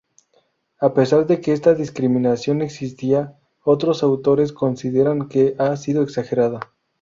[0.79, 6.59] A pesar de que esta discriminación existía, otros autores consideran que ha sido exagerada.